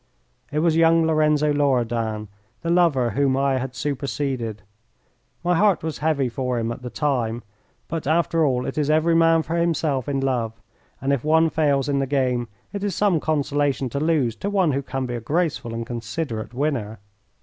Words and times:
It 0.51 0.63
was 0.65 0.75
young 0.75 1.05
Lorenzo 1.05 1.53
Loredan, 1.53 2.27
the 2.63 2.71
lover 2.71 3.11
whom 3.11 3.37
I 3.37 3.59
had 3.59 3.75
superseded. 3.75 4.63
My 5.43 5.53
heart 5.53 5.83
was 5.83 5.99
heavy 5.99 6.27
for 6.27 6.57
him 6.57 6.71
at 6.71 6.81
the 6.81 6.89
time, 6.89 7.43
but 7.87 8.07
after 8.07 8.43
all 8.43 8.65
it 8.65 8.79
is 8.79 8.89
every 8.89 9.13
man 9.13 9.43
for 9.43 9.55
himself 9.57 10.09
in 10.09 10.19
love, 10.19 10.59
and 11.01 11.13
if 11.13 11.23
one 11.23 11.51
fails 11.51 11.87
in 11.87 11.99
the 11.99 12.07
game 12.07 12.47
it 12.73 12.83
is 12.83 12.95
some 12.95 13.19
consolation 13.19 13.89
to 13.89 13.99
lose 13.99 14.35
to 14.37 14.49
one 14.49 14.71
who 14.71 14.81
can 14.81 15.05
be 15.05 15.13
a 15.13 15.21
graceful 15.21 15.71
and 15.71 15.85
considerate 15.85 16.51
winner. 16.55 16.97